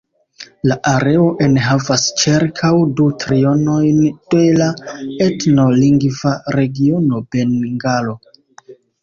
[0.69, 4.01] La areo enhavas ĉirkaŭ du trionojn
[4.35, 4.71] de la
[5.27, 8.19] etno-lingva regiono Bengalo.